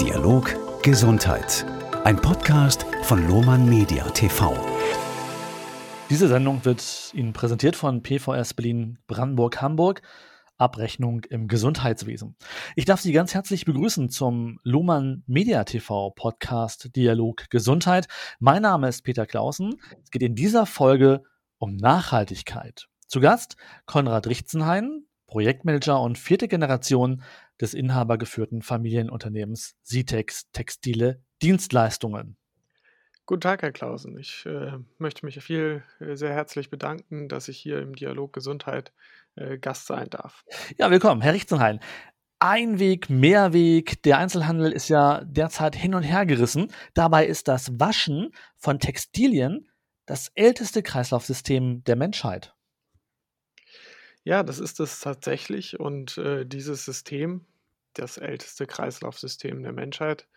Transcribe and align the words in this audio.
Dialog 0.00 0.82
Gesundheit. 0.82 1.66
Ein 2.04 2.16
Podcast 2.16 2.86
von 3.02 3.28
Lohmann 3.28 3.68
Media 3.68 4.08
TV. 4.10 4.56
Diese 6.08 6.28
Sendung 6.28 6.64
wird 6.64 7.12
Ihnen 7.14 7.32
präsentiert 7.32 7.76
von 7.76 8.02
PVS 8.02 8.54
Berlin 8.54 8.98
Brandenburg 9.06 9.60
Hamburg. 9.60 10.02
Abrechnung 10.56 11.22
im 11.30 11.46
Gesundheitswesen. 11.46 12.36
Ich 12.74 12.84
darf 12.84 13.00
Sie 13.00 13.12
ganz 13.12 13.34
herzlich 13.34 13.64
begrüßen 13.64 14.08
zum 14.08 14.58
Lohmann 14.64 15.24
Media 15.26 15.62
TV 15.64 16.10
Podcast 16.10 16.96
Dialog 16.96 17.50
Gesundheit. 17.50 18.08
Mein 18.38 18.62
Name 18.62 18.88
ist 18.88 19.02
Peter 19.02 19.26
Clausen. 19.26 19.74
Es 20.02 20.10
geht 20.10 20.22
in 20.22 20.34
dieser 20.34 20.66
Folge 20.66 21.22
um 21.58 21.76
Nachhaltigkeit. 21.76 22.88
Zu 23.08 23.20
Gast 23.20 23.56
Konrad 23.86 24.26
Richzenhain, 24.26 25.06
Projektmanager 25.32 25.98
und 25.98 26.18
vierte 26.18 26.46
Generation 26.46 27.22
des 27.58 27.72
inhabergeführten 27.72 28.60
Familienunternehmens 28.60 29.76
Sitex 29.80 30.50
Textile 30.52 31.22
Dienstleistungen. 31.40 32.36
Guten 33.24 33.40
Tag, 33.40 33.62
Herr 33.62 33.72
Klausen. 33.72 34.18
Ich 34.18 34.44
äh, 34.44 34.72
möchte 34.98 35.24
mich 35.24 35.42
viel 35.42 35.84
äh, 36.00 36.16
sehr 36.16 36.34
herzlich 36.34 36.68
bedanken, 36.68 37.30
dass 37.30 37.48
ich 37.48 37.56
hier 37.56 37.80
im 37.80 37.94
Dialog 37.94 38.34
Gesundheit 38.34 38.92
äh, 39.36 39.56
Gast 39.56 39.86
sein 39.86 40.10
darf. 40.10 40.44
Ja, 40.76 40.90
willkommen, 40.90 41.22
Herr 41.22 41.32
Richtenhain. 41.32 41.80
Einweg, 42.38 43.08
Mehrweg, 43.08 44.02
der 44.02 44.18
Einzelhandel 44.18 44.70
ist 44.70 44.90
ja 44.90 45.24
derzeit 45.24 45.74
hin 45.74 45.94
und 45.94 46.02
her 46.02 46.26
gerissen. 46.26 46.70
Dabei 46.92 47.24
ist 47.24 47.48
das 47.48 47.80
Waschen 47.80 48.32
von 48.58 48.78
Textilien 48.80 49.66
das 50.04 50.30
älteste 50.34 50.82
Kreislaufsystem 50.82 51.84
der 51.84 51.96
Menschheit. 51.96 52.54
Ja, 54.24 54.42
das 54.42 54.60
ist 54.60 54.78
es 54.80 55.00
tatsächlich. 55.00 55.80
Und 55.80 56.16
äh, 56.18 56.46
dieses 56.46 56.84
System, 56.84 57.44
das 57.94 58.18
älteste 58.18 58.66
Kreislaufsystem 58.66 59.62
der 59.62 59.72
Menschheit, 59.72 60.28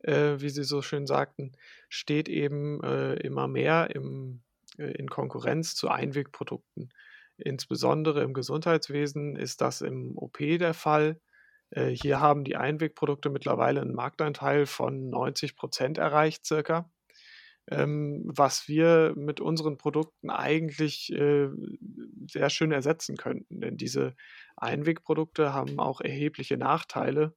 äh, 0.00 0.36
wie 0.38 0.50
Sie 0.50 0.64
so 0.64 0.82
schön 0.82 1.06
sagten, 1.06 1.52
steht 1.88 2.28
eben 2.28 2.82
äh, 2.82 3.14
immer 3.14 3.48
mehr 3.48 3.90
im, 3.94 4.42
äh, 4.78 4.92
in 4.92 5.08
Konkurrenz 5.08 5.74
zu 5.74 5.88
Einwegprodukten. 5.88 6.92
Insbesondere 7.38 8.22
im 8.22 8.34
Gesundheitswesen 8.34 9.36
ist 9.36 9.62
das 9.62 9.80
im 9.80 10.18
OP 10.18 10.38
der 10.38 10.74
Fall. 10.74 11.18
Äh, 11.70 11.88
hier 11.88 12.20
haben 12.20 12.44
die 12.44 12.56
Einwegprodukte 12.56 13.30
mittlerweile 13.30 13.80
einen 13.80 13.94
Marktanteil 13.94 14.66
von 14.66 15.08
90 15.10 15.56
Prozent 15.56 15.98
erreicht, 15.98 16.44
circa 16.44 16.90
was 17.66 18.66
wir 18.68 19.12
mit 19.16 19.40
unseren 19.40 19.76
Produkten 19.78 20.30
eigentlich 20.30 21.12
äh, 21.12 21.48
sehr 22.28 22.50
schön 22.50 22.72
ersetzen 22.72 23.16
könnten. 23.16 23.60
Denn 23.60 23.76
diese 23.76 24.14
Einwegprodukte 24.56 25.52
haben 25.52 25.78
auch 25.78 26.00
erhebliche 26.00 26.56
Nachteile, 26.56 27.34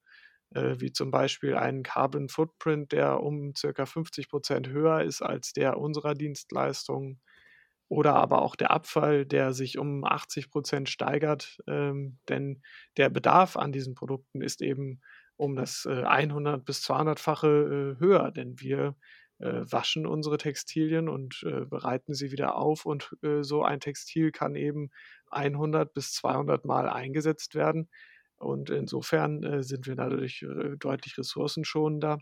äh, 0.55 0.75
wie 0.79 0.91
zum 0.91 1.11
Beispiel 1.11 1.55
einen 1.55 1.83
Carbon 1.83 2.29
Footprint, 2.29 2.91
der 2.91 3.21
um 3.21 3.53
circa 3.55 3.85
50 3.85 4.29
Prozent 4.29 4.69
höher 4.69 5.01
ist 5.01 5.21
als 5.21 5.53
der 5.53 5.77
unserer 5.77 6.15
Dienstleistungen. 6.15 7.21
Oder 7.89 8.15
aber 8.15 8.41
auch 8.41 8.55
der 8.55 8.71
Abfall, 8.71 9.25
der 9.25 9.53
sich 9.53 9.77
um 9.77 10.03
80 10.03 10.49
Prozent 10.49 10.89
steigert, 10.89 11.59
ähm, 11.67 12.17
denn 12.29 12.63
der 12.97 13.09
Bedarf 13.09 13.55
an 13.57 13.71
diesen 13.71 13.93
Produkten 13.93 14.41
ist 14.41 14.61
eben 14.61 15.01
um 15.35 15.55
das 15.55 15.85
äh, 15.85 16.03
100 16.03 16.65
bis 16.65 16.81
200-fache 16.83 17.95
äh, 17.97 17.99
höher, 17.99 18.31
denn 18.31 18.59
wir 18.59 18.95
waschen 19.43 20.05
unsere 20.05 20.37
Textilien 20.37 21.09
und 21.09 21.43
äh, 21.43 21.65
bereiten 21.65 22.13
sie 22.13 22.31
wieder 22.31 22.55
auf 22.55 22.85
und 22.85 23.15
äh, 23.21 23.43
so 23.43 23.63
ein 23.63 23.79
Textil 23.79 24.31
kann 24.31 24.55
eben 24.55 24.89
100 25.31 25.93
bis 25.93 26.13
200 26.13 26.65
Mal 26.65 26.89
eingesetzt 26.89 27.55
werden. 27.55 27.89
Und 28.37 28.69
insofern 28.69 29.43
äh, 29.43 29.63
sind 29.63 29.87
wir 29.87 29.95
dadurch 29.95 30.43
äh, 30.43 30.77
deutlich 30.77 31.17
ressourcenschonender 31.17 32.19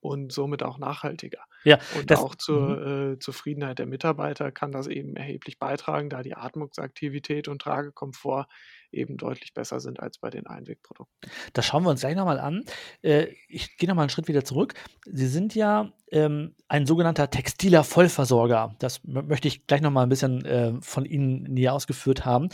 und 0.00 0.32
somit 0.32 0.62
auch 0.62 0.78
nachhaltiger. 0.78 1.44
Ja, 1.64 1.78
und 1.98 2.12
auch 2.16 2.34
zur 2.34 2.78
mhm. 2.78 3.12
äh, 3.12 3.18
Zufriedenheit 3.18 3.78
der 3.78 3.86
Mitarbeiter 3.86 4.50
kann 4.50 4.72
das 4.72 4.86
eben 4.86 5.16
erheblich 5.16 5.58
beitragen, 5.58 6.08
da 6.08 6.22
die 6.22 6.34
Atmungsaktivität 6.34 7.48
und 7.48 7.60
Tragekomfort 7.60 8.46
eben 8.92 9.16
deutlich 9.16 9.54
besser 9.54 9.80
sind 9.80 10.00
als 10.00 10.18
bei 10.18 10.30
den 10.30 10.46
Einwegprodukten. 10.46 11.30
Das 11.52 11.66
schauen 11.66 11.84
wir 11.84 11.90
uns 11.90 12.00
gleich 12.00 12.16
nochmal 12.16 12.40
an. 12.40 12.64
Äh, 13.02 13.28
ich 13.48 13.76
gehe 13.76 13.88
nochmal 13.88 14.04
einen 14.04 14.10
Schritt 14.10 14.28
wieder 14.28 14.44
zurück. 14.44 14.74
Sie 15.04 15.28
sind 15.28 15.54
ja 15.54 15.92
ähm, 16.10 16.54
ein 16.68 16.86
sogenannter 16.86 17.30
textiler 17.30 17.84
Vollversorger. 17.84 18.74
Das 18.78 19.02
möchte 19.04 19.48
ich 19.48 19.66
gleich 19.66 19.80
nochmal 19.80 20.04
ein 20.04 20.08
bisschen 20.08 20.44
äh, 20.44 20.72
von 20.80 21.04
Ihnen 21.04 21.42
näher 21.44 21.74
ausgeführt 21.74 22.24
haben. 22.24 22.48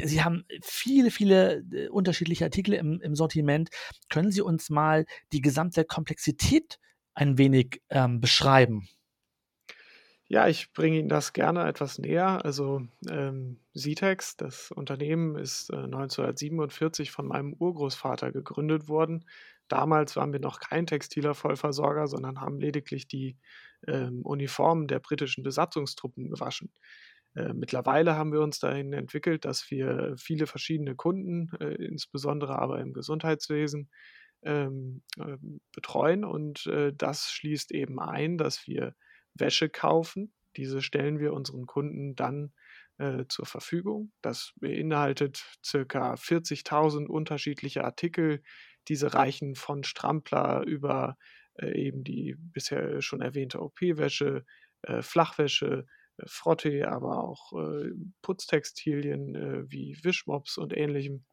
Sie 0.00 0.22
haben 0.22 0.44
viele, 0.62 1.10
viele 1.10 1.64
äh, 1.72 1.88
unterschiedliche 1.88 2.44
Artikel 2.44 2.74
im, 2.74 3.00
im 3.00 3.14
Sortiment. 3.14 3.70
Können 4.08 4.30
Sie 4.30 4.42
uns 4.42 4.70
mal 4.70 5.06
die 5.32 5.40
gesamte 5.40 5.84
Komplexität 5.84 6.78
ein 7.14 7.38
wenig 7.38 7.82
ähm, 7.90 8.20
beschreiben? 8.20 8.88
Ja, 10.32 10.46
ich 10.46 10.72
bringe 10.72 10.96
Ihnen 11.00 11.08
das 11.08 11.32
gerne 11.32 11.66
etwas 11.66 11.98
näher. 11.98 12.44
Also 12.44 12.82
ähm, 13.10 13.58
das 13.74 14.70
Unternehmen, 14.70 15.36
ist 15.36 15.70
äh, 15.70 15.76
1947 15.76 17.10
von 17.10 17.26
meinem 17.26 17.52
Urgroßvater 17.52 18.30
gegründet 18.30 18.86
worden. 18.86 19.24
Damals 19.66 20.14
waren 20.14 20.32
wir 20.32 20.38
noch 20.38 20.60
kein 20.60 20.86
textiler 20.86 21.34
Vollversorger, 21.34 22.06
sondern 22.06 22.40
haben 22.40 22.60
lediglich 22.60 23.08
die 23.08 23.38
ähm, 23.88 24.22
Uniformen 24.24 24.86
der 24.86 25.00
britischen 25.00 25.42
Besatzungstruppen 25.42 26.30
gewaschen. 26.30 26.72
Äh, 27.34 27.52
mittlerweile 27.52 28.14
haben 28.14 28.32
wir 28.32 28.40
uns 28.40 28.60
dahin 28.60 28.92
entwickelt, 28.92 29.44
dass 29.44 29.68
wir 29.68 30.14
viele 30.16 30.46
verschiedene 30.46 30.94
Kunden, 30.94 31.50
äh, 31.58 31.74
insbesondere 31.74 32.56
aber 32.56 32.78
im 32.78 32.92
Gesundheitswesen, 32.92 33.90
ähm, 34.44 35.02
äh, 35.18 35.38
betreuen. 35.72 36.24
Und 36.24 36.66
äh, 36.66 36.92
das 36.96 37.32
schließt 37.32 37.72
eben 37.72 37.98
ein, 37.98 38.38
dass 38.38 38.68
wir 38.68 38.94
Wäsche 39.40 39.68
kaufen. 39.68 40.32
Diese 40.56 40.82
stellen 40.82 41.18
wir 41.18 41.32
unseren 41.32 41.66
Kunden 41.66 42.14
dann 42.16 42.52
äh, 42.98 43.24
zur 43.28 43.46
Verfügung. 43.46 44.12
Das 44.20 44.52
beinhaltet 44.56 45.44
circa 45.64 46.14
40.000 46.14 47.06
unterschiedliche 47.06 47.84
Artikel. 47.84 48.42
Diese 48.88 49.14
reichen 49.14 49.54
von 49.54 49.84
Strampler 49.84 50.62
über 50.66 51.16
äh, 51.54 51.72
eben 51.78 52.04
die 52.04 52.36
bisher 52.38 53.00
schon 53.02 53.20
erwähnte 53.20 53.60
OP-Wäsche, 53.60 54.44
äh, 54.82 55.02
Flachwäsche, 55.02 55.86
äh, 56.16 56.22
Frotte, 56.26 56.88
aber 56.88 57.24
auch 57.24 57.52
äh, 57.52 57.90
Putztextilien 58.22 59.70
wie 59.70 59.98
Wischmops 60.02 60.58
und 60.58 60.76
ähnlichem. 60.76 61.24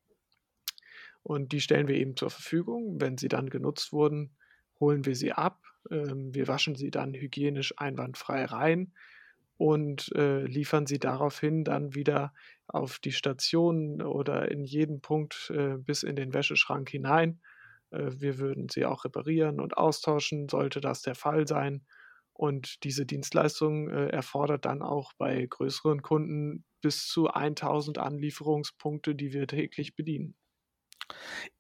Und 1.24 1.52
die 1.52 1.62
stellen 1.62 1.88
wir 1.88 1.96
eben 1.96 2.16
zur 2.16 2.30
Verfügung. 2.30 3.02
Wenn 3.02 3.18
sie 3.18 3.28
dann 3.28 3.50
genutzt 3.50 3.92
wurden, 3.92 4.38
holen 4.80 5.06
wir 5.06 5.16
sie 5.16 5.34
ab. 5.34 5.62
Ähm, 5.92 6.34
wir 6.34 6.48
waschen 6.48 6.76
sie 6.76 6.92
dann 6.92 7.14
hygienisch 7.14 7.74
einwandfrei 7.78 8.46
rein 8.46 8.94
und 9.58 10.12
äh, 10.16 10.44
liefern 10.44 10.86
sie 10.86 11.00
daraufhin 11.00 11.64
dann 11.64 11.96
wieder 11.96 12.34
auf 12.68 13.00
die 13.00 13.12
Station 13.12 14.02
oder 14.02 14.52
in 14.52 14.64
jeden 14.64 15.02
Punkt 15.02 15.52
äh, 15.54 15.78
bis 15.78 16.04
in 16.04 16.16
den 16.16 16.34
Wäscheschrank 16.34 16.90
hinein. 16.90 17.42
Äh, 17.92 18.12
wir 18.18 18.38
würden 18.38 18.70
sie 18.70 18.86
auch 18.86 19.06
reparieren 19.06 19.60
und 19.60 19.78
austauschen, 19.78 20.48
sollte 20.50 20.80
das 20.80 21.02
der 21.02 21.16
Fall 21.16 21.48
sein. 21.48 21.86
Und 22.34 22.84
diese 22.84 23.08
Dienstleistung 23.08 23.90
äh, 23.90 24.10
erfordert 24.10 24.66
dann 24.66 24.84
auch 24.84 25.14
bei 25.14 25.48
größeren 25.50 26.04
Kunden 26.04 26.64
bis 26.82 27.08
zu 27.08 27.28
1000 27.30 27.98
Anlieferungspunkte, 27.98 29.16
die 29.16 29.34
wir 29.34 29.48
täglich 29.48 29.96
bedienen. 29.96 30.36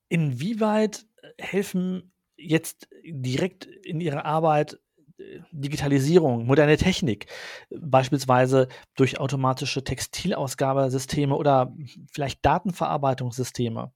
Inwieweit 0.07 1.07
äh, 1.21 1.29
helfen 1.39 2.13
jetzt 2.37 2.87
direkt 3.03 3.65
in 3.65 3.99
Ihrer 3.99 4.25
Arbeit 4.25 4.79
äh, 5.17 5.39
Digitalisierung, 5.51 6.45
moderne 6.45 6.77
Technik, 6.77 7.27
beispielsweise 7.69 8.67
durch 8.95 9.19
automatische 9.19 9.83
Textilausgabesysteme 9.83 11.35
oder 11.35 11.73
vielleicht 12.11 12.45
Datenverarbeitungssysteme? 12.45 13.91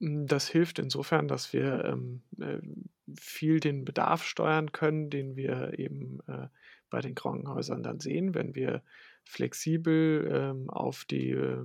Hm, 0.00 0.26
das 0.26 0.48
hilft 0.48 0.78
insofern, 0.78 1.28
dass 1.28 1.52
wir 1.52 1.84
ähm, 1.84 2.22
äh, 2.40 2.58
viel 3.20 3.60
den 3.60 3.84
Bedarf 3.84 4.24
steuern 4.24 4.72
können, 4.72 5.10
den 5.10 5.36
wir 5.36 5.78
eben 5.78 6.20
äh, 6.26 6.48
bei 6.90 7.00
den 7.00 7.14
Krankenhäusern 7.14 7.82
dann 7.82 8.00
sehen, 8.00 8.34
wenn 8.34 8.54
wir 8.54 8.82
flexibel 9.24 10.28
ähm, 10.30 10.68
auf 10.68 11.04
die 11.04 11.30
äh, 11.30 11.64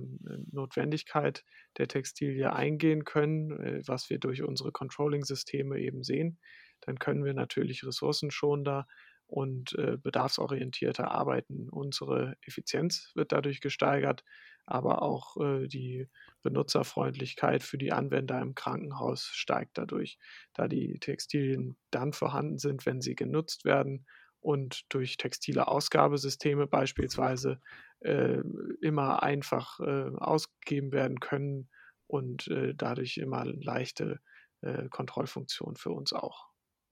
Notwendigkeit 0.52 1.44
der 1.76 1.88
Textilie 1.88 2.52
eingehen 2.52 3.04
können, 3.04 3.52
äh, 3.52 3.82
was 3.86 4.10
wir 4.10 4.18
durch 4.18 4.42
unsere 4.42 4.72
Controlling-Systeme 4.72 5.78
eben 5.78 6.02
sehen, 6.02 6.38
dann 6.80 6.98
können 6.98 7.24
wir 7.24 7.34
natürlich 7.34 7.84
ressourcenschonender 7.84 8.86
und 9.26 9.74
äh, 9.74 9.98
bedarfsorientierter 9.98 11.10
arbeiten. 11.10 11.68
Unsere 11.68 12.36
Effizienz 12.40 13.12
wird 13.14 13.32
dadurch 13.32 13.60
gesteigert, 13.60 14.24
aber 14.70 15.02
auch 15.02 15.36
äh, 15.38 15.66
die 15.66 16.08
Benutzerfreundlichkeit 16.42 17.62
für 17.62 17.78
die 17.78 17.92
Anwender 17.92 18.40
im 18.40 18.54
Krankenhaus 18.54 19.24
steigt 19.24 19.78
dadurch, 19.78 20.18
da 20.54 20.68
die 20.68 20.98
Textilien 21.00 21.76
dann 21.90 22.12
vorhanden 22.12 22.58
sind, 22.58 22.86
wenn 22.86 23.00
sie 23.00 23.14
genutzt 23.14 23.64
werden 23.64 24.06
und 24.40 24.84
durch 24.88 25.16
textile 25.16 25.68
Ausgabesysteme 25.68 26.66
beispielsweise 26.66 27.60
äh, 28.00 28.40
immer 28.80 29.22
einfach 29.22 29.80
äh, 29.80 30.10
ausgegeben 30.16 30.92
werden 30.92 31.20
können 31.20 31.68
und 32.06 32.48
äh, 32.48 32.74
dadurch 32.74 33.18
immer 33.18 33.44
leichte 33.44 34.20
äh, 34.60 34.88
Kontrollfunktion 34.88 35.76
für 35.76 35.90
uns 35.90 36.12
auch 36.12 36.47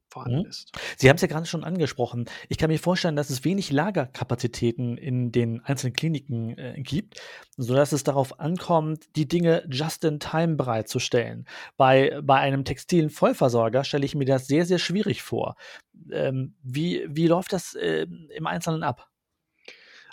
vorhanden 0.08 0.42
Mhm. 0.42 0.46
ist. 0.46 0.72
Sie 0.96 1.08
haben 1.08 1.16
es 1.16 1.22
ja 1.22 1.28
gerade 1.28 1.46
schon 1.46 1.64
angesprochen. 1.64 2.26
Ich 2.48 2.58
kann 2.58 2.70
mir 2.70 2.78
vorstellen, 2.78 3.16
dass 3.16 3.30
es 3.30 3.44
wenig 3.44 3.70
Lagerkapazitäten 3.70 4.96
in 4.96 5.32
den 5.32 5.60
einzelnen 5.64 5.94
Kliniken 5.94 6.56
äh, 6.58 6.74
gibt, 6.80 7.20
sodass 7.56 7.92
es 7.92 8.04
darauf 8.04 8.40
ankommt, 8.40 9.04
die 9.16 9.28
Dinge 9.28 9.66
just 9.70 10.04
in 10.04 10.20
time 10.20 10.56
bereitzustellen. 10.56 11.46
Bei, 11.76 12.20
bei 12.22 12.36
einem 12.36 12.64
textilen 12.64 13.10
Vollversorger 13.10 13.84
stelle 13.84 14.04
ich 14.04 14.14
mir 14.14 14.26
das 14.26 14.46
sehr, 14.46 14.66
sehr 14.66 14.78
schwierig 14.78 15.22
vor. 15.22 15.56
Ähm, 16.12 16.54
wie, 16.62 17.06
wie 17.08 17.26
läuft 17.26 17.52
das 17.52 17.74
äh, 17.74 18.06
im 18.34 18.46
Einzelnen 18.46 18.82
ab? 18.82 19.08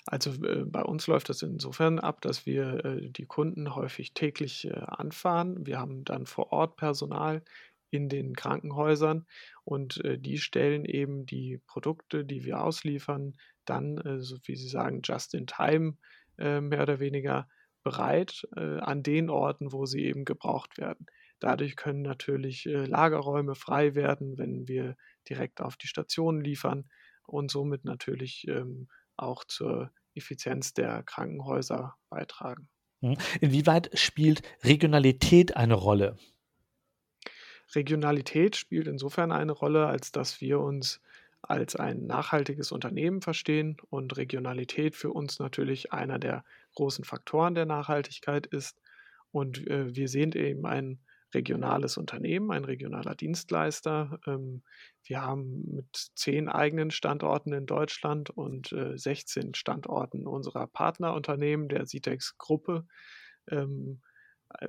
Also 0.06 0.32
äh, 0.44 0.66
bei 0.66 0.84
uns 0.84 1.08
läuft 1.08 1.30
das 1.30 1.42
insofern 1.42 2.00
ab, 2.00 2.22
dass 2.22 2.46
wir 2.46 2.84
äh, 2.86 3.10
die 3.10 3.26
Kunden 3.26 3.74
häufig 3.76 4.14
täglich 4.14 4.66
äh, 4.68 4.74
anfahren. 4.74 5.66
Wir 5.66 5.80
haben 5.80 6.04
dann 6.04 6.26
vor 6.26 6.52
Ort 6.52 6.76
Personal 6.76 7.42
in 7.94 8.10
den 8.10 8.36
Krankenhäusern 8.36 9.28
und 9.64 10.04
äh, 10.04 10.18
die 10.18 10.40
stellen 10.40 10.84
eben 10.84 11.26
die 11.26 11.60
Produkte, 11.68 12.26
die 12.26 12.44
wir 12.44 12.62
ausliefern, 12.62 13.36
dann, 13.66 13.98
äh, 14.00 14.20
so 14.20 14.38
wie 14.46 14.56
Sie 14.56 14.68
sagen, 14.68 15.02
just 15.04 15.34
in 15.36 15.46
time 15.46 15.98
äh, 16.40 16.60
mehr 16.60 16.82
oder 16.82 17.00
weniger 17.00 17.48
bereit 17.84 18.48
äh, 18.56 18.80
an 18.80 19.04
den 19.04 19.30
Orten, 19.30 19.72
wo 19.72 19.86
sie 19.86 20.06
eben 20.06 20.26
gebraucht 20.26 20.78
werden. 20.78 21.06
Dadurch 21.40 21.76
können 21.76 22.02
natürlich 22.02 22.66
äh, 22.66 22.86
Lagerräume 22.86 23.54
frei 23.54 23.94
werden, 23.94 24.38
wenn 24.38 24.68
wir 24.68 24.96
direkt 25.30 25.62
auf 25.62 25.78
die 25.78 25.88
Stationen 25.88 26.42
liefern 26.42 26.90
und 27.28 27.52
somit 27.52 27.86
natürlich 27.86 28.48
ähm, 28.48 28.88
auch 29.18 29.44
zur 29.44 29.92
Effizienz 30.16 30.74
der 30.74 31.04
Krankenhäuser 31.04 31.96
beitragen. 32.10 32.70
Mhm. 33.02 33.18
Inwieweit 33.42 33.92
spielt 34.00 34.42
Regionalität 34.64 35.56
eine 35.58 35.76
Rolle? 35.76 36.18
Regionalität 37.76 38.56
spielt 38.56 38.88
insofern 38.88 39.32
eine 39.32 39.52
Rolle, 39.52 39.88
als 39.88 40.12
dass 40.12 40.42
wir 40.42 40.60
uns 40.60 41.02
als 41.42 41.76
ein 41.76 42.06
nachhaltiges 42.06 42.72
Unternehmen 42.72 43.22
verstehen 43.22 43.78
und 43.90 44.16
Regionalität 44.16 44.96
für 44.96 45.12
uns 45.12 45.40
natürlich 45.40 45.92
einer 45.92 46.18
der 46.18 46.46
großen 46.76 47.04
Faktoren 47.04 47.54
der 47.54 47.66
Nachhaltigkeit 47.66 48.48
ist. 48.48 48.82
Und 49.32 49.68
äh, 49.68 49.94
wir 49.94 50.08
sind 50.08 50.36
eben 50.36 50.66
ein 50.66 51.00
regionales 51.34 51.98
Unternehmen, 51.98 52.52
ein 52.52 52.64
regionaler 52.64 53.16
Dienstleister. 53.16 54.20
Ähm, 54.26 54.64
wir 55.04 55.22
haben 55.22 55.64
mit 55.74 56.12
zehn 56.16 56.48
eigenen 56.48 56.92
Standorten 56.92 57.52
in 57.54 57.66
Deutschland 57.66 58.30
und 58.30 58.72
äh, 58.72 58.98
16 58.98 59.54
Standorten 59.54 60.28
unserer 60.28 60.68
Partnerunternehmen 60.68 61.68
der 61.68 61.86
Sitex-Gruppe 61.86 62.86
ähm, 63.50 64.02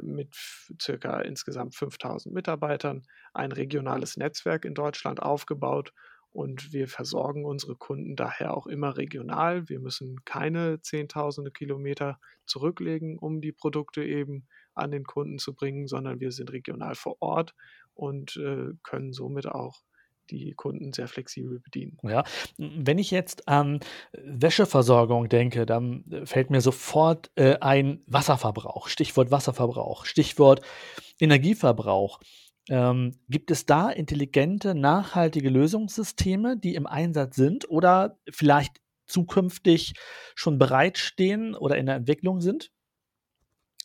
mit 0.02 0.34
circa 0.80 1.20
insgesamt 1.20 1.74
5000 1.74 2.34
Mitarbeitern 2.34 3.02
ein 3.32 3.52
regionales 3.52 4.16
Netzwerk 4.16 4.64
in 4.64 4.74
Deutschland 4.74 5.22
aufgebaut 5.22 5.92
und 6.34 6.72
wir 6.72 6.88
versorgen 6.88 7.44
unsere 7.44 7.76
Kunden 7.76 8.16
daher 8.16 8.56
auch 8.56 8.66
immer 8.66 8.96
regional. 8.96 9.68
Wir 9.68 9.78
müssen 9.78 10.24
keine 10.24 10.80
zehntausende 10.80 11.52
Kilometer 11.52 12.18
zurücklegen, 12.44 13.18
um 13.18 13.40
die 13.40 13.52
Produkte 13.52 14.04
eben 14.04 14.48
an 14.74 14.90
den 14.90 15.04
Kunden 15.04 15.38
zu 15.38 15.54
bringen, 15.54 15.86
sondern 15.86 16.18
wir 16.18 16.32
sind 16.32 16.50
regional 16.50 16.96
vor 16.96 17.16
Ort 17.20 17.54
und 17.94 18.36
äh, 18.36 18.72
können 18.82 19.12
somit 19.12 19.46
auch 19.46 19.82
die 20.30 20.52
Kunden 20.52 20.92
sehr 20.92 21.08
flexibel 21.08 21.60
bedienen. 21.60 21.98
Ja, 22.02 22.24
wenn 22.56 22.98
ich 22.98 23.10
jetzt 23.10 23.48
an 23.48 23.80
Wäscheversorgung 24.12 25.28
denke, 25.28 25.66
dann 25.66 26.04
äh, 26.10 26.26
fällt 26.26 26.50
mir 26.50 26.60
sofort 26.60 27.30
äh, 27.36 27.56
ein 27.60 28.02
Wasserverbrauch, 28.06 28.88
Stichwort 28.88 29.30
Wasserverbrauch, 29.30 30.06
Stichwort 30.06 30.60
Energieverbrauch. 31.20 32.20
Ähm, 32.70 33.12
gibt 33.28 33.50
es 33.50 33.66
da 33.66 33.90
intelligente, 33.90 34.74
nachhaltige 34.74 35.50
Lösungssysteme, 35.50 36.56
die 36.56 36.74
im 36.74 36.86
Einsatz 36.86 37.36
sind 37.36 37.68
oder 37.68 38.18
vielleicht 38.30 38.80
zukünftig 39.06 39.94
schon 40.34 40.58
bereitstehen 40.58 41.54
oder 41.54 41.76
in 41.76 41.86
der 41.86 41.96
Entwicklung 41.96 42.40
sind? 42.40 42.70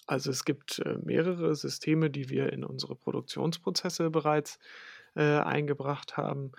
Also 0.08 0.32
es 0.32 0.44
gibt 0.44 0.80
äh, 0.80 0.98
mehrere 1.04 1.54
Systeme, 1.56 2.10
die 2.10 2.30
wir 2.30 2.52
in 2.52 2.64
unsere 2.64 2.96
Produktionsprozesse 2.96 4.10
bereits 4.10 4.56
äh, 4.56 4.60
eingebracht 5.16 6.18
haben. 6.18 6.52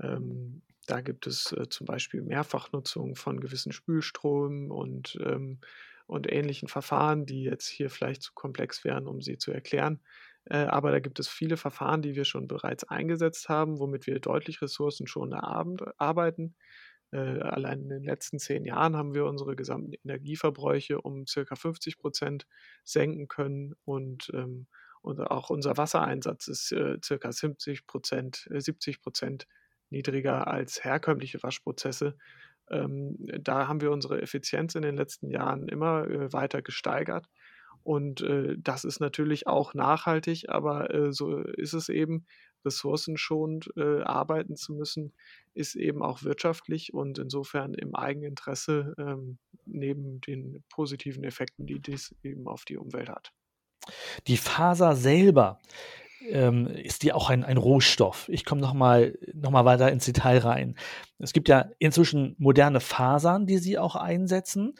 Ähm, 0.00 0.62
da 0.86 1.00
gibt 1.00 1.26
es 1.26 1.52
äh, 1.52 1.68
zum 1.68 1.86
Beispiel 1.86 2.22
Mehrfachnutzung 2.22 3.16
von 3.16 3.40
gewissen 3.40 3.72
Spülströmen 3.72 4.70
und, 4.70 5.18
ähm, 5.24 5.60
und 6.06 6.30
ähnlichen 6.30 6.68
Verfahren, 6.68 7.26
die 7.26 7.44
jetzt 7.44 7.66
hier 7.68 7.90
vielleicht 7.90 8.22
zu 8.22 8.32
komplex 8.34 8.84
wären, 8.84 9.06
um 9.06 9.22
sie 9.22 9.38
zu 9.38 9.50
erklären. 9.52 10.00
Äh, 10.44 10.58
aber 10.64 10.90
da 10.90 11.00
gibt 11.00 11.18
es 11.20 11.28
viele 11.28 11.56
Verfahren, 11.56 12.02
die 12.02 12.16
wir 12.16 12.24
schon 12.24 12.48
bereits 12.48 12.84
eingesetzt 12.84 13.48
haben, 13.48 13.78
womit 13.78 14.06
wir 14.06 14.20
deutlich 14.20 14.60
ressourcenschonender 14.60 15.42
arbeiten. 15.96 16.54
Äh, 17.12 17.40
allein 17.40 17.82
in 17.82 17.88
den 17.88 18.04
letzten 18.04 18.38
zehn 18.38 18.64
Jahren 18.64 18.96
haben 18.96 19.14
wir 19.14 19.24
unsere 19.24 19.56
gesamten 19.56 19.92
Energieverbräuche 20.04 21.00
um 21.00 21.26
circa 21.26 21.54
50 21.56 21.96
Prozent 21.96 22.46
senken 22.84 23.28
können 23.28 23.74
und, 23.84 24.30
ähm, 24.34 24.66
und 25.04 25.20
auch 25.20 25.50
unser 25.50 25.76
Wassereinsatz 25.76 26.48
ist 26.48 26.72
äh, 26.72 26.96
circa 27.04 27.30
70 27.30 27.86
Prozent, 27.86 28.48
äh, 28.50 28.60
70 28.60 29.02
Prozent 29.02 29.46
niedriger 29.90 30.46
als 30.46 30.82
herkömmliche 30.82 31.42
Waschprozesse. 31.42 32.16
Ähm, 32.70 33.16
da 33.18 33.68
haben 33.68 33.82
wir 33.82 33.90
unsere 33.90 34.22
Effizienz 34.22 34.74
in 34.74 34.80
den 34.80 34.96
letzten 34.96 35.30
Jahren 35.30 35.68
immer 35.68 36.08
äh, 36.08 36.32
weiter 36.32 36.62
gesteigert. 36.62 37.28
Und 37.82 38.22
äh, 38.22 38.56
das 38.58 38.84
ist 38.84 38.98
natürlich 38.98 39.46
auch 39.46 39.74
nachhaltig, 39.74 40.48
aber 40.48 40.92
äh, 40.94 41.12
so 41.12 41.36
ist 41.38 41.74
es 41.74 41.90
eben, 41.90 42.24
ressourcenschonend 42.64 43.72
äh, 43.76 44.00
arbeiten 44.00 44.56
zu 44.56 44.72
müssen, 44.72 45.12
ist 45.52 45.74
eben 45.74 46.02
auch 46.02 46.22
wirtschaftlich 46.22 46.94
und 46.94 47.18
insofern 47.18 47.74
im 47.74 47.94
Eigeninteresse 47.94 48.94
ähm, 48.96 49.36
neben 49.66 50.22
den 50.22 50.64
positiven 50.70 51.24
Effekten, 51.24 51.66
die 51.66 51.78
dies 51.78 52.14
eben 52.22 52.48
auf 52.48 52.64
die 52.64 52.78
Umwelt 52.78 53.10
hat. 53.10 53.34
Die 54.26 54.36
Faser 54.36 54.96
selber, 54.96 55.58
ähm, 56.30 56.66
ist 56.66 57.02
die 57.02 57.12
auch 57.12 57.30
ein, 57.30 57.44
ein 57.44 57.56
Rohstoff? 57.56 58.28
Ich 58.28 58.44
komme 58.44 58.60
nochmal 58.60 59.18
noch 59.34 59.50
mal 59.50 59.64
weiter 59.64 59.90
ins 59.92 60.06
Detail 60.06 60.38
rein. 60.38 60.76
Es 61.18 61.32
gibt 61.32 61.48
ja 61.48 61.70
inzwischen 61.78 62.34
moderne 62.38 62.80
Fasern, 62.80 63.46
die 63.46 63.58
Sie 63.58 63.78
auch 63.78 63.96
einsetzen. 63.96 64.74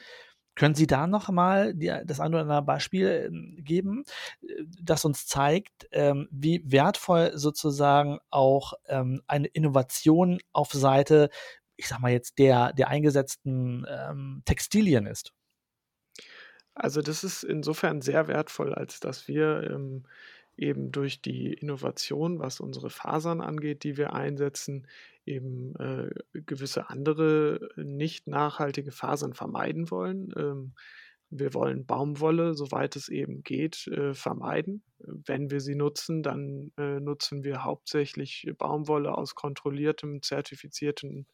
Können 0.55 0.75
Sie 0.75 0.87
da 0.87 1.07
noch 1.07 1.31
mal 1.31 1.75
die, 1.75 1.93
das 2.05 2.21
ein 2.21 2.33
oder 2.33 2.43
andere 2.43 2.63
Beispiel 2.63 3.27
ähm, 3.27 3.59
geben, 3.65 4.05
äh, 4.43 4.47
das 4.83 5.05
uns 5.05 5.27
zeigt, 5.27 5.89
ähm, 5.91 6.29
wie 6.31 6.63
wertvoll 6.65 7.33
sozusagen 7.35 8.19
auch 8.31 8.75
ähm, 8.89 9.23
eine 9.27 9.49
Innovation 9.49 10.39
auf 10.53 10.73
Seite, 10.73 11.29
ich 11.77 11.89
sag 11.89 11.99
mal 12.01 12.13
jetzt, 12.13 12.39
der, 12.39 12.73
der 12.73 12.89
eingesetzten 12.89 13.85
Textilien 14.45 15.07
ist? 15.07 15.33
Also 16.75 17.03
das 17.03 17.25
ist 17.25 17.45
insofern 17.45 18.01
sehr 18.03 18.29
wertvoll, 18.29 18.75
als 18.75 19.01
dass 19.01 19.29
wir 19.29 19.71
ähm, 19.71 20.05
eben 20.57 20.93
durch 20.93 21.21
die 21.23 21.53
Innovation, 21.53 22.39
was 22.39 22.61
unsere 22.61 22.91
Fasern 22.91 23.41
angeht, 23.41 23.85
die 23.85 23.97
wir 23.97 24.13
einsetzen, 24.13 24.87
eben 25.27 25.75
äh, 25.77 26.11
gewisse 26.33 26.91
andere 26.91 27.69
nicht 27.77 28.27
nachhaltige 28.27 28.93
Fasern 28.93 29.35
vermeiden 29.35 29.91
wollen. 29.91 30.33
Ähm, 30.37 30.75
wir 31.31 31.55
wollen 31.55 31.87
Baumwolle, 31.87 32.55
soweit 32.55 32.97
es 32.97 33.09
eben 33.09 33.43
geht, 33.43 33.87
äh, 33.89 34.15
vermeiden. 34.15 34.85
Wenn 34.99 35.51
wir 35.51 35.61
sie 35.61 35.75
nutzen, 35.75 36.23
dann 36.23 36.73
äh, 36.77 37.01
nutzen 37.01 37.43
wir 37.43 37.65
hauptsächlich 37.65 38.47
Baumwolle 38.59 39.17
aus 39.17 39.35
kontrolliertem, 39.35 40.23
zertifiziertem, 40.23 41.27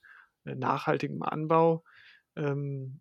äh, 0.45 0.55
nachhaltigem 0.55 1.23
Anbau. 1.23 1.85
Ähm, 2.37 3.01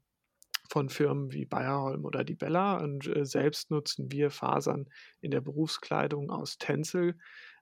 von 0.69 0.89
Firmen 0.89 1.33
wie 1.33 1.45
Bayerholm 1.45 2.05
oder 2.05 2.23
die 2.23 2.35
Bella 2.35 2.77
und 2.77 3.07
äh, 3.07 3.25
selbst 3.25 3.71
nutzen 3.71 4.11
wir 4.11 4.29
Fasern 4.29 4.87
in 5.19 5.31
der 5.31 5.41
Berufskleidung 5.41 6.29
aus 6.29 6.59
Tencel. 6.59 7.17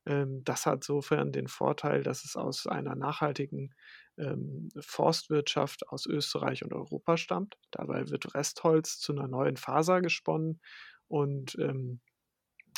Ähm, 0.06 0.44
das 0.44 0.66
hat 0.66 0.80
insofern 0.80 1.32
den 1.32 1.48
Vorteil, 1.48 2.04
dass 2.04 2.26
es 2.26 2.36
aus 2.36 2.68
einer 2.68 2.96
nachhaltigen 2.96 3.74
ähm, 4.18 4.70
Forstwirtschaft 4.80 5.88
aus 5.88 6.06
Österreich 6.06 6.64
und 6.64 6.74
Europa 6.74 7.16
stammt. 7.16 7.58
Dabei 7.72 8.10
wird 8.10 8.36
Restholz 8.36 9.00
zu 9.00 9.14
einer 9.14 9.28
neuen 9.28 9.56
Faser 9.56 10.02
gesponnen 10.02 10.60
und 11.08 11.56
ähm, 11.60 12.02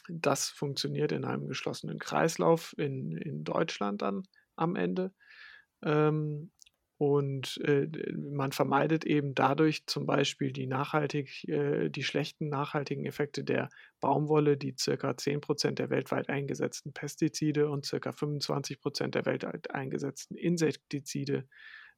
das 0.07 0.49
funktioniert 0.49 1.11
in 1.11 1.25
einem 1.25 1.47
geschlossenen 1.47 1.97
Kreislauf 1.99 2.73
in, 2.77 3.17
in 3.17 3.43
Deutschland 3.43 4.01
dann 4.03 4.23
am 4.55 4.75
Ende. 4.75 5.11
Ähm, 5.83 6.51
und 6.99 7.61
äh, 7.63 7.87
man 8.13 8.51
vermeidet 8.51 9.05
eben 9.05 9.33
dadurch 9.33 9.85
zum 9.85 10.05
Beispiel 10.05 10.51
die 10.51 10.67
nachhaltig, 10.67 11.47
äh, 11.47 11.87
die 11.87 12.03
schlechten 12.03 12.49
nachhaltigen 12.49 13.05
Effekte 13.05 13.45
der 13.45 13.69
Baumwolle, 14.01 14.57
die 14.57 14.75
circa 14.77 15.11
10% 15.11 15.75
der 15.75 15.89
weltweit 15.89 16.27
eingesetzten 16.27 16.91
Pestizide 16.91 17.69
und 17.69 17.85
circa 17.85 18.09
25% 18.09 19.11
der 19.11 19.25
weltweit 19.25 19.71
eingesetzten 19.71 20.35
Insektizide 20.35 21.47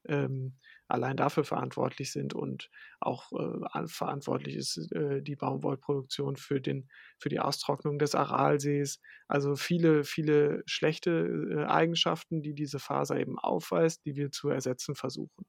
ähm, 0.06 0.54
allein 0.88 1.16
dafür 1.16 1.44
verantwortlich 1.44 2.12
sind 2.12 2.34
und 2.34 2.68
auch 3.00 3.32
äh, 3.32 3.86
verantwortlich 3.86 4.56
ist 4.56 4.92
äh, 4.92 5.22
die 5.22 5.36
Baumwollproduktion 5.36 6.36
für, 6.36 6.60
den, 6.60 6.88
für 7.18 7.28
die 7.28 7.40
Austrocknung 7.40 7.98
des 7.98 8.14
Aralsees. 8.14 9.00
Also 9.28 9.56
viele, 9.56 10.04
viele 10.04 10.62
schlechte 10.66 11.10
äh, 11.10 11.64
Eigenschaften, 11.64 12.42
die 12.42 12.54
diese 12.54 12.78
Faser 12.78 13.18
eben 13.18 13.38
aufweist, 13.38 14.04
die 14.04 14.16
wir 14.16 14.30
zu 14.30 14.50
ersetzen 14.50 14.94
versuchen. 14.94 15.46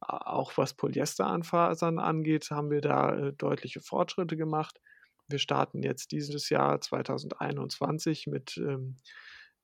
Auch 0.00 0.56
was 0.58 0.74
Polyesteranfasern 0.74 1.98
angeht, 1.98 2.50
haben 2.50 2.70
wir 2.70 2.80
da 2.80 3.16
äh, 3.16 3.32
deutliche 3.32 3.80
Fortschritte 3.80 4.36
gemacht. 4.36 4.78
Wir 5.28 5.38
starten 5.38 5.82
jetzt 5.82 6.12
dieses 6.12 6.48
Jahr 6.50 6.80
2021 6.80 8.26
mit 8.26 8.56
ähm, 8.58 8.96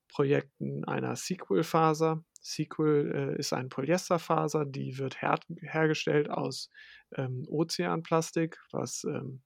Projekten 0.09 0.85
einer 0.85 1.17
Sequel-Faser. 1.17 2.25
Sequel 2.43 3.13
äh, 3.15 3.39
ist 3.39 3.53
ein 3.53 3.69
Polyesterfaser, 3.69 4.67
die 4.67 4.99
wird 4.99 5.23
her 5.23 5.39
hergestellt 5.61 6.29
aus 6.29 6.71
ähm, 7.17 7.45
Ozeanplastik, 7.49 8.59
was 8.73 9.05
ähm, 9.05 9.41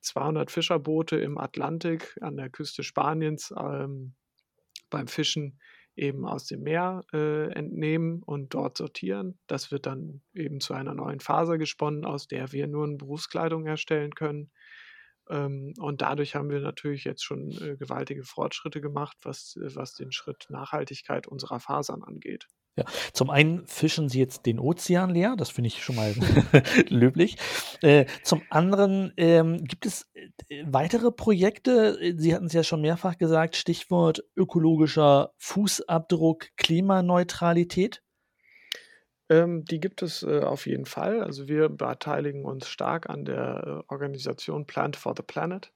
200 0.00 0.50
Fischerboote 0.50 1.16
im 1.16 1.38
Atlantik 1.38 2.16
an 2.20 2.36
der 2.36 2.50
Küste 2.50 2.82
Spaniens 2.82 3.52
ähm, 3.58 4.14
beim 4.90 5.08
Fischen 5.08 5.58
eben 5.96 6.26
aus 6.26 6.46
dem 6.46 6.62
Meer 6.62 7.02
äh, 7.12 7.50
entnehmen 7.52 8.22
und 8.22 8.54
dort 8.54 8.78
sortieren. 8.78 9.38
Das 9.46 9.70
wird 9.70 9.86
dann 9.86 10.22
eben 10.34 10.60
zu 10.60 10.74
einer 10.74 10.94
neuen 10.94 11.20
Faser 11.20 11.58
gesponnen, 11.58 12.04
aus 12.04 12.28
der 12.28 12.52
wir 12.52 12.66
nur 12.66 12.84
eine 12.86 12.96
Berufskleidung 12.96 13.66
herstellen 13.66 14.14
können. 14.14 14.50
Ähm, 15.28 15.74
und 15.78 16.02
dadurch 16.02 16.34
haben 16.34 16.50
wir 16.50 16.60
natürlich 16.60 17.04
jetzt 17.04 17.24
schon 17.24 17.50
äh, 17.52 17.76
gewaltige 17.76 18.24
Fortschritte 18.24 18.80
gemacht, 18.80 19.16
was, 19.22 19.56
äh, 19.56 19.74
was 19.74 19.94
den 19.94 20.12
Schritt 20.12 20.46
Nachhaltigkeit 20.48 21.26
unserer 21.26 21.60
Fasern 21.60 22.02
angeht. 22.02 22.46
Ja, 22.74 22.86
zum 23.12 23.28
einen 23.28 23.66
fischen 23.66 24.08
sie 24.08 24.18
jetzt 24.18 24.46
den 24.46 24.58
Ozean 24.58 25.10
leer, 25.10 25.34
das 25.36 25.50
finde 25.50 25.68
ich 25.68 25.84
schon 25.84 25.96
mal 25.96 26.14
löblich. 26.88 27.36
Äh, 27.82 28.06
zum 28.22 28.42
anderen 28.48 29.12
ähm, 29.18 29.64
gibt 29.64 29.84
es 29.84 30.10
äh, 30.14 30.64
weitere 30.66 31.12
Projekte, 31.12 31.98
Sie 32.16 32.34
hatten 32.34 32.46
es 32.46 32.54
ja 32.54 32.64
schon 32.64 32.80
mehrfach 32.80 33.18
gesagt, 33.18 33.56
Stichwort 33.56 34.24
ökologischer 34.36 35.34
Fußabdruck, 35.36 36.48
Klimaneutralität. 36.56 38.02
Ähm, 39.32 39.64
die 39.64 39.80
gibt 39.80 40.02
es 40.02 40.22
äh, 40.22 40.40
auf 40.40 40.66
jeden 40.66 40.84
Fall. 40.84 41.22
Also 41.22 41.48
wir 41.48 41.70
beteiligen 41.70 42.44
uns 42.44 42.68
stark 42.68 43.08
an 43.08 43.24
der 43.24 43.84
äh, 43.88 43.92
Organisation 43.92 44.66
Plant 44.66 44.94
for 44.94 45.14
the 45.16 45.22
Planet. 45.22 45.72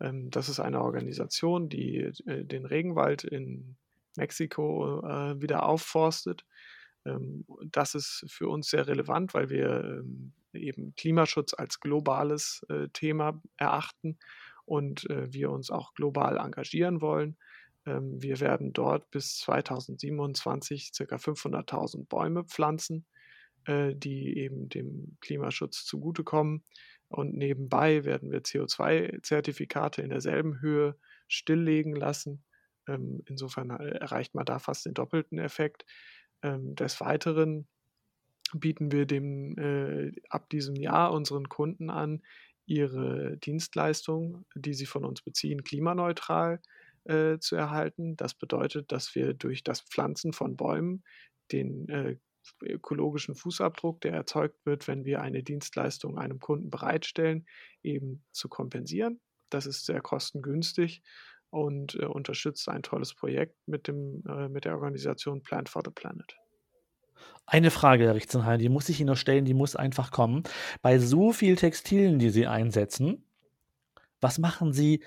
Ähm, 0.00 0.30
das 0.30 0.48
ist 0.48 0.60
eine 0.60 0.80
Organisation, 0.80 1.68
die 1.68 1.96
äh, 2.26 2.44
den 2.44 2.64
Regenwald 2.64 3.24
in 3.24 3.76
Mexiko 4.16 5.00
äh, 5.04 5.42
wieder 5.42 5.66
aufforstet. 5.66 6.44
Ähm, 7.04 7.44
das 7.72 7.96
ist 7.96 8.24
für 8.28 8.48
uns 8.48 8.70
sehr 8.70 8.86
relevant, 8.86 9.34
weil 9.34 9.50
wir 9.50 9.82
ähm, 9.82 10.32
eben 10.52 10.94
Klimaschutz 10.94 11.54
als 11.54 11.80
globales 11.80 12.64
äh, 12.68 12.86
Thema 12.92 13.42
erachten 13.56 14.16
und 14.64 15.10
äh, 15.10 15.32
wir 15.32 15.50
uns 15.50 15.72
auch 15.72 15.92
global 15.94 16.36
engagieren 16.38 17.00
wollen. 17.00 17.36
Ähm, 17.86 18.20
wir 18.20 18.40
werden 18.40 18.72
dort 18.72 19.10
bis 19.10 19.38
2027 19.38 20.90
ca. 20.92 21.16
500.000 21.16 22.06
Bäume 22.06 22.44
pflanzen, 22.44 23.06
äh, 23.64 23.94
die 23.94 24.36
eben 24.38 24.68
dem 24.68 25.16
Klimaschutz 25.20 25.84
zugutekommen. 25.84 26.64
Und 27.08 27.34
nebenbei 27.34 28.04
werden 28.04 28.32
wir 28.32 28.42
CO2-Zertifikate 28.42 30.02
in 30.02 30.10
derselben 30.10 30.60
Höhe 30.60 30.98
stilllegen 31.28 31.94
lassen. 31.94 32.44
Ähm, 32.88 33.22
insofern 33.26 33.70
äh, 33.70 33.98
erreicht 33.98 34.34
man 34.34 34.44
da 34.44 34.58
fast 34.58 34.86
den 34.86 34.94
doppelten 34.94 35.38
Effekt. 35.38 35.86
Ähm, 36.42 36.74
des 36.74 37.00
Weiteren 37.00 37.68
bieten 38.54 38.90
wir 38.90 39.06
dem, 39.06 39.56
äh, 39.58 40.12
ab 40.28 40.50
diesem 40.50 40.76
Jahr 40.76 41.12
unseren 41.12 41.48
Kunden 41.48 41.90
an, 41.90 42.22
ihre 42.68 43.36
Dienstleistung, 43.36 44.44
die 44.56 44.74
sie 44.74 44.86
von 44.86 45.04
uns 45.04 45.22
beziehen, 45.22 45.62
klimaneutral 45.62 46.54
äh, 46.56 46.58
zu 47.38 47.56
erhalten. 47.56 48.16
Das 48.16 48.34
bedeutet, 48.34 48.90
dass 48.90 49.14
wir 49.14 49.34
durch 49.34 49.62
das 49.62 49.80
Pflanzen 49.80 50.32
von 50.32 50.56
Bäumen 50.56 51.04
den 51.52 51.88
äh, 51.88 52.16
ökologischen 52.62 53.34
Fußabdruck, 53.34 54.00
der 54.00 54.12
erzeugt 54.12 54.64
wird, 54.64 54.88
wenn 54.88 55.04
wir 55.04 55.20
eine 55.20 55.42
Dienstleistung 55.42 56.18
einem 56.18 56.40
Kunden 56.40 56.70
bereitstellen, 56.70 57.46
eben 57.82 58.24
zu 58.32 58.48
kompensieren. 58.48 59.20
Das 59.50 59.66
ist 59.66 59.86
sehr 59.86 60.00
kostengünstig 60.00 61.02
und 61.50 61.94
äh, 61.96 62.06
unterstützt 62.06 62.68
ein 62.68 62.82
tolles 62.82 63.14
Projekt 63.14 63.56
mit, 63.66 63.88
dem, 63.88 64.22
äh, 64.28 64.48
mit 64.48 64.64
der 64.64 64.74
Organisation 64.74 65.42
Plant 65.42 65.68
for 65.68 65.82
the 65.84 65.90
Planet. 65.90 66.36
Eine 67.46 67.70
Frage, 67.70 68.04
Herr 68.04 68.14
Richtenheim, 68.14 68.58
die 68.58 68.68
muss 68.68 68.88
ich 68.88 69.00
Ihnen 69.00 69.08
noch 69.08 69.16
stellen, 69.16 69.44
die 69.44 69.54
muss 69.54 69.76
einfach 69.76 70.10
kommen. 70.10 70.42
Bei 70.82 70.98
so 70.98 71.32
viel 71.32 71.56
Textilien, 71.56 72.18
die 72.18 72.30
Sie 72.30 72.46
einsetzen, 72.46 73.24
was 74.20 74.38
machen 74.38 74.72
Sie 74.72 75.02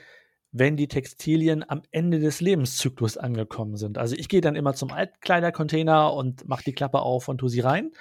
wenn 0.51 0.77
die 0.77 0.87
Textilien 0.87 1.63
am 1.69 1.83
Ende 1.91 2.19
des 2.19 2.41
Lebenszyklus 2.41 3.17
angekommen 3.17 3.77
sind. 3.77 3.97
Also 3.97 4.15
ich 4.15 4.29
gehe 4.29 4.41
dann 4.41 4.55
immer 4.55 4.73
zum 4.73 4.91
Altkleidercontainer 4.91 6.13
und 6.13 6.47
mache 6.47 6.63
die 6.63 6.73
Klappe 6.73 6.99
auf 6.99 7.27
und 7.27 7.37
tue 7.37 7.49
sie 7.49 7.59
rein. 7.59 7.91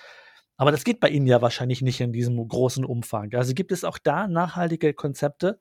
Aber 0.56 0.72
das 0.72 0.84
geht 0.84 0.98
bei 0.98 1.08
Ihnen 1.08 1.26
ja 1.26 1.40
wahrscheinlich 1.40 1.82
nicht 1.82 2.00
in 2.00 2.12
diesem 2.12 2.36
großen 2.46 2.84
Umfang. 2.84 3.32
Also 3.34 3.54
gibt 3.54 3.70
es 3.70 3.84
auch 3.84 3.98
da 3.98 4.26
nachhaltige 4.26 4.92
Konzepte? 4.92 5.60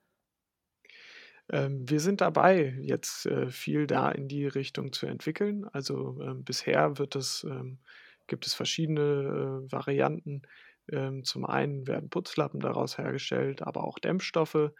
Ähm, 1.50 1.90
wir 1.90 2.00
sind 2.00 2.22
dabei, 2.22 2.76
jetzt 2.82 3.26
äh, 3.26 3.50
viel 3.50 3.88
da 3.88 4.12
in 4.12 4.28
die 4.28 4.48
Richtung 4.48 4.92
zu 4.92 5.06
entwickeln. 5.06 5.66
Also 5.72 6.20
ähm, 6.22 6.44
bisher 6.44 6.94
es, 7.16 7.46
ähm, 7.50 7.80
gibt 8.28 8.48
es 8.48 8.54
verschiedene 8.54 9.02
äh, 9.68 9.72
Varianten. 9.72 10.44
Zum 11.24 11.44
einen 11.44 11.86
werden 11.86 12.10
Putzlappen 12.10 12.62
daraus 12.62 12.98
hergestellt, 12.98 13.62
aber 13.62 13.84
auch 13.84 14.00
Dämmstoffe. 14.00 14.72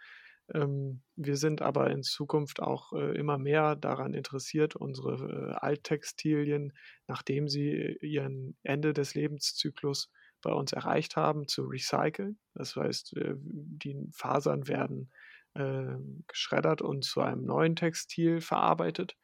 Ähm, 0.54 1.02
wir 1.16 1.36
sind 1.36 1.62
aber 1.62 1.90
in 1.90 2.02
Zukunft 2.02 2.60
auch 2.60 2.92
äh, 2.92 3.16
immer 3.18 3.38
mehr 3.38 3.76
daran 3.76 4.14
interessiert, 4.14 4.76
unsere 4.76 5.14
äh, 5.14 5.52
Alttextilien, 5.54 6.72
nachdem 7.06 7.48
sie 7.48 7.70
äh, 7.70 8.06
ihren 8.06 8.56
Ende 8.62 8.92
des 8.92 9.14
Lebenszyklus 9.14 10.10
bei 10.40 10.52
uns 10.52 10.72
erreicht 10.72 11.16
haben, 11.16 11.48
zu 11.48 11.64
recyceln. 11.64 12.38
Das 12.54 12.76
heißt, 12.76 13.16
die 13.16 14.08
Fasern 14.12 14.68
werden 14.68 15.10
ähm, 15.56 16.22
geschreddert 16.28 16.80
und 16.80 17.04
zu 17.04 17.20
einem 17.20 17.42
neuen 17.42 17.74
Textil 17.74 18.40
verarbeitet, 18.40 19.16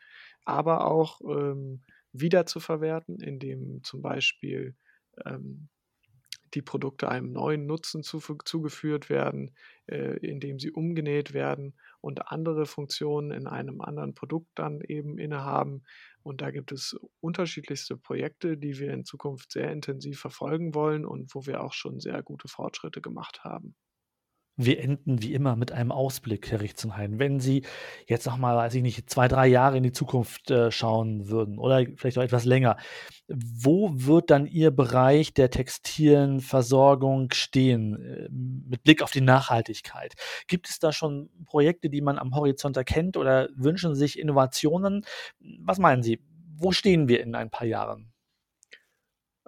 aber 0.44 0.86
auch 0.90 1.20
ähm, 1.20 1.84
wieder 2.12 2.46
zu 2.46 2.58
verwerten, 2.58 3.20
indem 3.20 3.84
zum 3.84 4.02
Beispiel 4.02 4.74
die 6.54 6.62
Produkte 6.62 7.08
einem 7.08 7.32
neuen 7.32 7.66
Nutzen 7.66 8.02
zugeführt 8.02 9.10
werden, 9.10 9.54
äh, 9.86 10.16
indem 10.18 10.58
sie 10.58 10.70
umgenäht 10.70 11.34
werden 11.34 11.74
und 12.00 12.28
andere 12.28 12.66
Funktionen 12.66 13.30
in 13.30 13.46
einem 13.46 13.80
anderen 13.80 14.14
Produkt 14.14 14.50
dann 14.54 14.80
eben 14.80 15.18
innehaben. 15.18 15.82
Und 16.22 16.40
da 16.40 16.50
gibt 16.50 16.72
es 16.72 16.96
unterschiedlichste 17.20 17.96
Projekte, 17.96 18.56
die 18.56 18.78
wir 18.78 18.92
in 18.92 19.04
Zukunft 19.04 19.52
sehr 19.52 19.70
intensiv 19.72 20.20
verfolgen 20.20 20.74
wollen 20.74 21.04
und 21.04 21.34
wo 21.34 21.46
wir 21.46 21.62
auch 21.62 21.72
schon 21.72 22.00
sehr 22.00 22.22
gute 22.22 22.48
Fortschritte 22.48 23.00
gemacht 23.00 23.44
haben. 23.44 23.74
Wir 24.56 24.80
enden 24.80 25.20
wie 25.20 25.34
immer 25.34 25.56
mit 25.56 25.72
einem 25.72 25.90
Ausblick, 25.90 26.52
Herr 26.52 26.60
Richtzenhain. 26.60 27.18
Wenn 27.18 27.40
Sie 27.40 27.64
jetzt 28.06 28.24
noch 28.24 28.36
mal, 28.36 28.54
weiß 28.56 28.74
ich 28.76 28.82
nicht, 28.82 29.10
zwei, 29.10 29.26
drei 29.26 29.48
Jahre 29.48 29.76
in 29.76 29.82
die 29.82 29.90
Zukunft 29.90 30.48
äh, 30.52 30.70
schauen 30.70 31.28
würden 31.28 31.58
oder 31.58 31.84
vielleicht 31.96 32.18
auch 32.18 32.22
etwas 32.22 32.44
länger, 32.44 32.76
wo 33.26 33.90
wird 33.92 34.30
dann 34.30 34.46
Ihr 34.46 34.70
Bereich 34.70 35.34
der 35.34 35.50
textilen 35.50 36.40
Versorgung 36.40 37.32
stehen 37.32 38.00
äh, 38.00 38.28
mit 38.30 38.84
Blick 38.84 39.02
auf 39.02 39.10
die 39.10 39.22
Nachhaltigkeit? 39.22 40.14
Gibt 40.46 40.68
es 40.70 40.78
da 40.78 40.92
schon 40.92 41.30
Projekte, 41.46 41.90
die 41.90 42.00
man 42.00 42.16
am 42.16 42.36
Horizont 42.36 42.76
erkennt 42.76 43.16
oder 43.16 43.48
wünschen 43.56 43.96
sich 43.96 44.20
Innovationen? 44.20 45.04
Was 45.40 45.80
meinen 45.80 46.04
Sie? 46.04 46.20
Wo 46.56 46.70
stehen 46.70 47.08
wir 47.08 47.20
in 47.20 47.34
ein 47.34 47.50
paar 47.50 47.66
Jahren? 47.66 48.13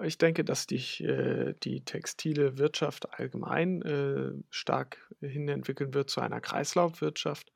Ich 0.02 0.18
denke, 0.18 0.44
dass 0.44 0.66
die, 0.66 1.04
äh, 1.04 1.54
die 1.62 1.84
textile 1.84 2.58
Wirtschaft 2.58 3.18
allgemein 3.18 3.82
äh, 3.82 4.32
stark 4.50 4.98
hinentwickeln 5.20 5.94
wird 5.94 6.10
zu 6.10 6.20
einer 6.20 6.40
Kreislaufwirtschaft. 6.40 7.50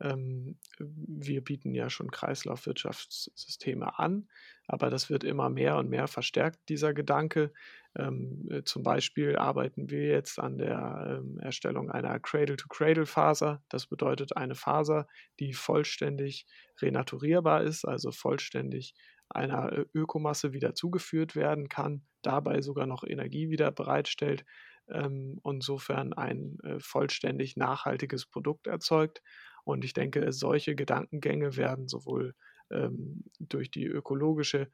Ähm, 0.00 0.58
wir 0.78 1.42
bieten 1.42 1.74
ja 1.74 1.88
schon 1.90 2.10
Kreislaufwirtschaftssysteme 2.10 3.98
an, 3.98 4.28
aber 4.66 4.90
das 4.90 5.08
wird 5.10 5.24
immer 5.24 5.48
mehr 5.48 5.76
und 5.76 5.88
mehr 5.88 6.08
verstärkt, 6.08 6.68
dieser 6.68 6.92
Gedanke. 6.92 7.52
Ähm, 7.96 8.46
äh, 8.50 8.62
zum 8.64 8.82
Beispiel 8.82 9.36
arbeiten 9.36 9.88
wir 9.88 10.06
jetzt 10.08 10.38
an 10.38 10.58
der 10.58 11.20
ähm, 11.22 11.38
Erstellung 11.40 11.90
einer 11.90 12.20
Cradle-to-Cradle-Faser. 12.20 13.62
Das 13.70 13.86
bedeutet 13.86 14.36
eine 14.36 14.54
Faser, 14.54 15.08
die 15.40 15.54
vollständig 15.54 16.46
renaturierbar 16.80 17.62
ist, 17.64 17.86
also 17.86 18.12
vollständig 18.12 18.94
einer 19.38 19.72
äh, 19.72 19.84
Ökomasse 19.94 20.52
wieder 20.52 20.74
zugeführt 20.74 21.36
werden 21.36 21.68
kann, 21.68 22.02
dabei 22.22 22.60
sogar 22.60 22.86
noch 22.86 23.04
Energie 23.04 23.50
wieder 23.50 23.70
bereitstellt 23.70 24.44
ähm, 24.88 25.38
und 25.42 25.56
insofern 25.56 26.12
ein 26.12 26.58
äh, 26.64 26.80
vollständig 26.80 27.56
nachhaltiges 27.56 28.26
Produkt 28.26 28.66
erzeugt. 28.66 29.22
Und 29.64 29.84
ich 29.84 29.92
denke, 29.92 30.32
solche 30.32 30.74
Gedankengänge 30.74 31.56
werden 31.56 31.88
sowohl 31.88 32.34
ähm, 32.70 33.24
durch 33.38 33.70
die 33.70 33.86
ökologische 33.86 34.70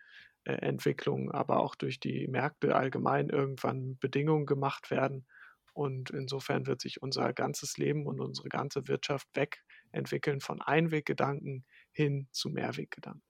Entwicklung, 0.46 1.30
aber 1.32 1.60
auch 1.60 1.74
durch 1.74 2.00
die 2.00 2.28
Märkte 2.28 2.76
allgemein 2.76 3.30
irgendwann 3.30 3.96
Bedingungen 3.98 4.44
gemacht 4.44 4.90
werden. 4.90 5.26
Und 5.72 6.10
insofern 6.10 6.66
wird 6.66 6.82
sich 6.82 7.00
unser 7.00 7.32
ganzes 7.32 7.78
Leben 7.78 8.06
und 8.06 8.20
unsere 8.20 8.50
ganze 8.50 8.86
Wirtschaft 8.86 9.26
wegentwickeln 9.34 10.42
von 10.42 10.60
Einweggedanken 10.60 11.64
hin 11.92 12.28
zu 12.30 12.50
Mehrweggedanken. 12.50 13.22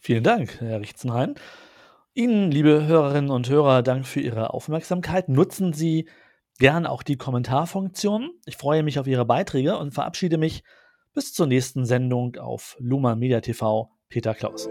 Vielen 0.00 0.24
Dank, 0.24 0.60
Herr 0.60 0.80
Richzenhain. 0.80 1.34
Ihnen, 2.14 2.50
liebe 2.50 2.86
Hörerinnen 2.86 3.30
und 3.30 3.48
Hörer, 3.48 3.82
Dank 3.82 4.06
für 4.06 4.20
Ihre 4.20 4.52
Aufmerksamkeit. 4.52 5.28
Nutzen 5.28 5.72
Sie 5.72 6.08
gern 6.58 6.86
auch 6.86 7.02
die 7.02 7.16
Kommentarfunktion. 7.16 8.30
Ich 8.46 8.56
freue 8.56 8.82
mich 8.82 8.98
auf 8.98 9.06
Ihre 9.06 9.24
Beiträge 9.24 9.78
und 9.78 9.92
verabschiede 9.92 10.38
mich 10.38 10.64
bis 11.14 11.32
zur 11.32 11.46
nächsten 11.46 11.84
Sendung 11.84 12.36
auf 12.36 12.76
Luhmann 12.78 13.18
Media 13.18 13.40
TV. 13.40 13.90
Peter 14.08 14.34
Klaus. 14.34 14.68